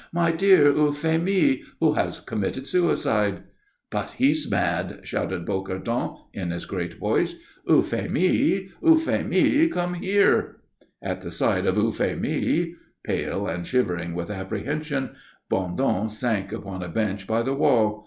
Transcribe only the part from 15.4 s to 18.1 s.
Bondon sank upon a bench by the wall.